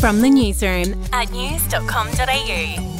From 0.00 0.20
the 0.20 0.30
newsroom 0.30 1.02
at 1.12 1.32
news.com.au. 1.32 2.94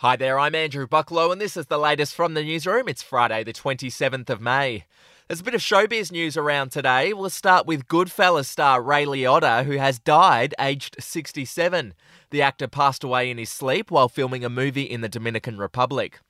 Hi 0.00 0.16
there, 0.16 0.38
I'm 0.38 0.54
Andrew 0.54 0.86
Bucklow, 0.86 1.32
and 1.32 1.40
this 1.40 1.56
is 1.56 1.64
the 1.64 1.78
latest 1.78 2.14
from 2.14 2.34
the 2.34 2.42
newsroom. 2.42 2.86
It's 2.86 3.02
Friday, 3.02 3.42
the 3.42 3.54
27th 3.54 4.28
of 4.28 4.42
May. 4.42 4.84
There's 5.26 5.40
a 5.40 5.44
bit 5.44 5.54
of 5.54 5.62
showbiz 5.62 6.12
news 6.12 6.36
around 6.36 6.72
today. 6.72 7.14
We'll 7.14 7.30
start 7.30 7.66
with 7.66 7.88
Goodfellas 7.88 8.44
star 8.44 8.82
Ray 8.82 9.06
Liotta, 9.06 9.64
who 9.64 9.78
has 9.78 9.98
died 9.98 10.54
aged 10.60 10.96
67. 10.98 11.94
The 12.28 12.42
actor 12.42 12.68
passed 12.68 13.02
away 13.02 13.30
in 13.30 13.38
his 13.38 13.48
sleep 13.48 13.90
while 13.90 14.10
filming 14.10 14.44
a 14.44 14.50
movie 14.50 14.82
in 14.82 15.00
the 15.00 15.08
Dominican 15.08 15.56
Republic. 15.56 16.20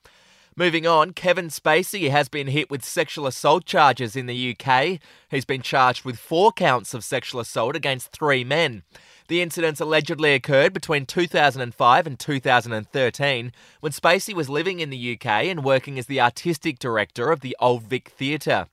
Moving 0.59 0.87
on, 0.87 1.13
Kevin 1.13 1.49
Spacey 1.49 2.09
has 2.09 2.31
been 2.31 2.47
hit 2.47 2.71
with 2.71 2.83
sexual 2.83 3.27
assault 3.27 3.67
charges 3.67 4.17
in 4.17 4.25
the 4.25 4.57
UK. 4.57 4.99
He's 5.29 5.45
been 5.45 5.61
charged 5.61 6.07
with 6.07 6.19
four 6.19 6.51
counts 6.51 6.95
of 6.95 7.05
sexual 7.05 7.43
assault 7.43 7.77
against 7.77 8.11
three 8.11 8.43
men. 8.43 8.83
The 9.29 9.43
incidents 9.43 9.83
allegedly 9.83 10.33
occurred 10.33 10.73
between 10.73 11.05
2005 11.05 12.07
and 12.07 12.19
2013 12.19 13.53
when 13.81 13.93
Spacey 13.93 14.33
was 14.33 14.49
living 14.49 14.81
in 14.81 14.89
the 14.89 15.13
UK 15.13 15.27
and 15.27 15.63
working 15.63 15.99
as 15.99 16.07
the 16.07 16.23
artistic 16.23 16.79
director 16.79 17.31
of 17.31 17.41
the 17.41 17.55
Old 17.61 17.83
Vic 17.83 18.09
Theatre. 18.09 18.67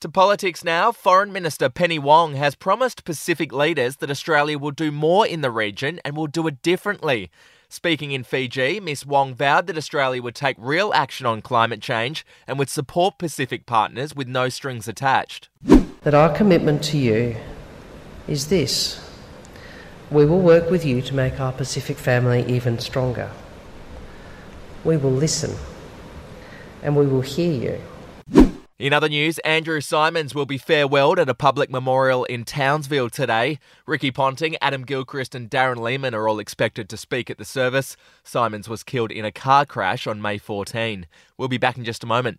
To 0.00 0.08
politics 0.08 0.64
now, 0.64 0.90
Foreign 0.90 1.34
Minister 1.34 1.68
Penny 1.68 1.98
Wong 1.98 2.36
has 2.36 2.54
promised 2.54 3.04
Pacific 3.04 3.52
leaders 3.52 3.96
that 3.96 4.10
Australia 4.10 4.58
will 4.58 4.70
do 4.70 4.90
more 4.90 5.26
in 5.26 5.42
the 5.42 5.50
region 5.50 6.00
and 6.02 6.16
will 6.16 6.28
do 6.28 6.46
it 6.46 6.62
differently. 6.62 7.30
Speaking 7.68 8.12
in 8.12 8.22
Fiji, 8.22 8.78
Miss 8.78 9.04
Wong 9.04 9.34
vowed 9.34 9.66
that 9.66 9.76
Australia 9.76 10.22
would 10.22 10.36
take 10.36 10.56
real 10.58 10.92
action 10.94 11.26
on 11.26 11.42
climate 11.42 11.82
change 11.82 12.24
and 12.46 12.58
would 12.58 12.70
support 12.70 13.18
Pacific 13.18 13.66
partners 13.66 14.14
with 14.14 14.28
no 14.28 14.48
strings 14.48 14.86
attached. 14.86 15.48
That 16.02 16.14
our 16.14 16.32
commitment 16.32 16.84
to 16.84 16.98
you 16.98 17.36
is 18.28 18.48
this 18.48 19.02
we 20.10 20.24
will 20.24 20.40
work 20.40 20.70
with 20.70 20.84
you 20.84 21.02
to 21.02 21.14
make 21.14 21.40
our 21.40 21.52
Pacific 21.52 21.96
family 21.96 22.44
even 22.46 22.78
stronger. 22.78 23.32
We 24.84 24.96
will 24.96 25.10
listen 25.10 25.56
and 26.82 26.96
we 26.96 27.06
will 27.06 27.22
hear 27.22 27.52
you. 27.52 27.82
In 28.78 28.92
other 28.92 29.08
news, 29.08 29.38
Andrew 29.38 29.80
Symonds 29.80 30.34
will 30.34 30.44
be 30.44 30.58
farewelled 30.58 31.16
at 31.16 31.30
a 31.30 31.34
public 31.34 31.70
memorial 31.70 32.24
in 32.24 32.44
Townsville 32.44 33.08
today. 33.08 33.58
Ricky 33.86 34.10
Ponting, 34.10 34.54
Adam 34.60 34.84
Gilchrist, 34.84 35.34
and 35.34 35.50
Darren 35.50 35.78
Lehmann 35.78 36.14
are 36.14 36.28
all 36.28 36.38
expected 36.38 36.90
to 36.90 36.98
speak 36.98 37.30
at 37.30 37.38
the 37.38 37.44
service. 37.46 37.96
Symonds 38.22 38.68
was 38.68 38.82
killed 38.82 39.10
in 39.10 39.24
a 39.24 39.32
car 39.32 39.64
crash 39.64 40.06
on 40.06 40.20
May 40.20 40.36
14. 40.36 41.06
We'll 41.38 41.48
be 41.48 41.56
back 41.56 41.78
in 41.78 41.84
just 41.84 42.04
a 42.04 42.06
moment. 42.06 42.38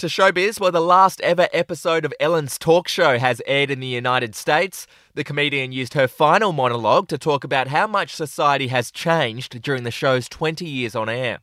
To 0.00 0.08
showbiz, 0.08 0.60
well, 0.60 0.72
the 0.72 0.82
last 0.82 1.22
ever 1.22 1.48
episode 1.54 2.04
of 2.04 2.12
Ellen's 2.20 2.58
talk 2.58 2.86
show 2.86 3.18
has 3.18 3.40
aired 3.46 3.70
in 3.70 3.80
the 3.80 3.86
United 3.86 4.34
States. 4.34 4.86
The 5.14 5.24
comedian 5.24 5.72
used 5.72 5.94
her 5.94 6.06
final 6.06 6.52
monologue 6.52 7.08
to 7.08 7.16
talk 7.16 7.44
about 7.44 7.68
how 7.68 7.86
much 7.86 8.14
society 8.14 8.66
has 8.66 8.90
changed 8.90 9.62
during 9.62 9.84
the 9.84 9.90
show's 9.90 10.28
20 10.28 10.66
years 10.66 10.94
on 10.94 11.08
air. 11.08 11.38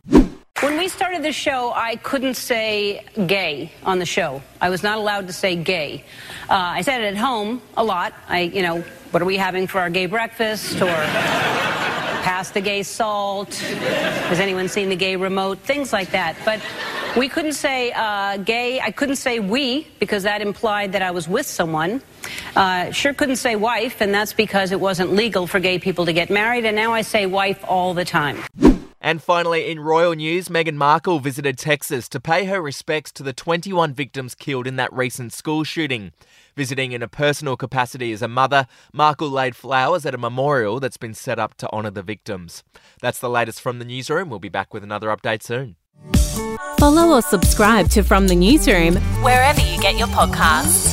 When 0.60 0.78
we 0.78 0.88
started 0.88 1.24
the 1.24 1.32
show, 1.32 1.74
I 1.74 1.96
couldn't 1.96 2.36
say 2.36 3.04
gay 3.26 3.72
on 3.86 3.98
the 3.98 4.06
show. 4.06 4.44
I 4.62 4.70
was 4.70 4.84
not 4.84 5.00
allowed 5.00 5.26
to 5.26 5.34
say 5.34 5.56
gay. 5.56 6.06
Uh, 6.48 6.54
I 6.54 6.82
said 6.82 7.02
it 7.02 7.06
at 7.06 7.18
home 7.18 7.60
a 7.76 7.84
lot. 7.84 8.14
I, 8.30 8.42
you 8.42 8.62
know, 8.62 8.82
what 9.10 9.24
are 9.24 9.26
we 9.26 9.36
having 9.36 9.66
for 9.66 9.80
our 9.80 9.90
gay 9.90 10.06
breakfast? 10.06 10.80
Or 10.80 10.86
pass 12.24 12.52
the 12.52 12.62
gay 12.62 12.84
salt? 12.84 13.56
Has 13.56 14.40
anyone 14.40 14.68
seen 14.68 14.90
the 14.90 14.96
gay 14.96 15.16
remote? 15.16 15.58
Things 15.58 15.92
like 15.92 16.12
that. 16.12 16.38
But 16.46 16.62
we 17.16 17.30
couldn't 17.30 17.54
say 17.54 17.92
uh, 17.92 18.38
gay. 18.38 18.80
I 18.80 18.92
couldn't 18.92 19.18
say 19.18 19.40
we 19.40 19.88
because 20.00 20.24
that 20.24 20.42
implied 20.42 20.94
that 20.94 21.02
I 21.02 21.12
was 21.12 21.28
with 21.28 21.46
someone. 21.46 22.02
Uh, 22.56 22.92
sure 22.92 23.14
couldn't 23.14 23.36
say 23.36 23.56
wife, 23.56 24.02
and 24.02 24.14
that's 24.14 24.34
because 24.34 24.72
it 24.72 24.80
wasn't 24.80 25.14
legal 25.14 25.48
for 25.48 25.60
gay 25.60 25.80
people 25.80 26.06
to 26.06 26.14
get 26.14 26.30
married. 26.30 26.66
And 26.66 26.76
now 26.76 26.94
I 26.94 27.02
say 27.02 27.26
wife 27.26 27.64
all 27.68 27.94
the 27.94 28.06
time. 28.06 28.40
And 29.00 29.22
finally, 29.22 29.70
in 29.70 29.82
royal 29.82 30.14
news, 30.14 30.48
Meghan 30.48 30.76
Markle 30.76 31.20
visited 31.20 31.58
Texas 31.58 32.08
to 32.08 32.22
pay 32.22 32.46
her 32.46 32.62
respects 32.62 33.12
to 33.14 33.24
the 33.24 33.34
21 33.34 33.94
victims 33.94 34.34
killed 34.34 34.66
in 34.66 34.78
that 34.78 34.94
recent 34.94 35.34
school 35.34 35.66
shooting. 35.66 36.14
Visiting 36.56 36.94
in 36.94 37.04
a 37.04 37.10
personal 37.10 37.58
capacity 37.58 38.14
as 38.14 38.22
a 38.22 38.30
mother, 38.30 38.66
Markle 38.94 39.30
laid 39.30 39.58
flowers 39.58 40.06
at 40.06 40.16
a 40.16 40.18
memorial 40.18 40.80
that's 40.80 40.98
been 40.98 41.14
set 41.14 41.38
up 41.38 41.56
to 41.56 41.70
honour 41.74 41.92
the 41.92 42.02
victims. 42.02 42.64
That's 43.02 43.20
the 43.20 43.30
latest 43.30 43.60
from 43.60 43.80
the 43.80 43.86
newsroom. 43.86 44.30
We'll 44.30 44.40
be 44.40 44.50
back 44.50 44.74
with 44.74 44.84
another 44.84 45.10
update 45.10 45.44
soon. 45.44 45.76
Follow 46.84 47.16
or 47.16 47.22
subscribe 47.22 47.88
to 47.92 48.04
From 48.04 48.28
the 48.28 48.36
Newsroom 48.36 48.98
wherever 49.24 49.62
you 49.62 49.80
get 49.80 49.98
your 49.98 50.10
podcasts. 50.10 50.93